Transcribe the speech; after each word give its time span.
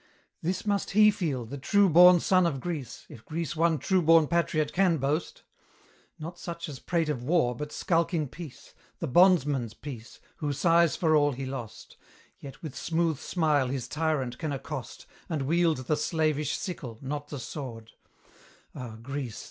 This 0.41 0.65
must 0.65 0.89
he 0.97 1.11
feel, 1.11 1.45
the 1.45 1.59
true 1.59 1.87
born 1.87 2.19
son 2.19 2.47
of 2.47 2.59
Greece, 2.59 3.05
If 3.07 3.23
Greece 3.23 3.55
one 3.55 3.77
true 3.77 4.01
born 4.01 4.25
patriot 4.25 4.73
can 4.73 4.97
boast: 4.97 5.43
Not 6.17 6.39
such 6.39 6.67
as 6.67 6.79
prate 6.79 7.07
of 7.07 7.21
war 7.23 7.55
but 7.55 7.71
skulk 7.71 8.11
in 8.11 8.27
peace, 8.27 8.73
The 8.97 9.05
bondsman's 9.07 9.75
peace, 9.75 10.19
who 10.37 10.53
sighs 10.53 10.95
for 10.95 11.15
all 11.15 11.33
he 11.33 11.45
lost, 11.45 11.97
Yet 12.39 12.63
with 12.63 12.75
smooth 12.75 13.19
smile 13.19 13.67
his 13.67 13.87
tyrant 13.87 14.39
can 14.39 14.51
accost, 14.51 15.05
And 15.29 15.43
wield 15.43 15.85
the 15.85 15.95
slavish 15.95 16.57
sickle, 16.57 16.97
not 17.03 17.27
the 17.27 17.37
sword: 17.37 17.91
Ah, 18.73 18.95
Greece! 18.99 19.39